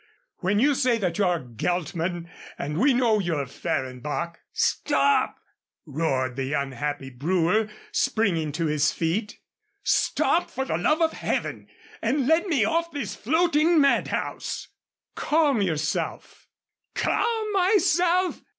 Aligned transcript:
When 0.37 0.57
you 0.57 0.73
say 0.73 0.97
that 0.97 1.19
you're 1.19 1.37
Geltman 1.39 2.27
and 2.57 2.79
we 2.79 2.91
know 2.91 3.19
you're 3.19 3.45
Fehrenbach" 3.45 4.37
"Stop!" 4.51 5.37
roared 5.85 6.35
the 6.37 6.53
unhappy 6.53 7.11
brewer, 7.11 7.69
springing 7.91 8.51
to 8.53 8.65
his 8.65 8.91
feet. 8.91 9.37
"Stop, 9.83 10.49
for 10.49 10.65
the 10.65 10.79
love 10.79 11.03
of 11.03 11.11
Heaven, 11.13 11.67
and 12.01 12.25
let 12.25 12.47
me 12.47 12.65
off 12.65 12.91
this 12.91 13.13
floating 13.15 13.79
madhouse!" 13.79 14.69
"Calm 15.13 15.61
yourself!" 15.61 16.47
"Calm 16.95 17.53
myself! 17.53 18.41